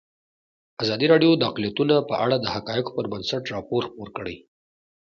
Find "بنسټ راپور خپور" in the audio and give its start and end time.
3.13-4.07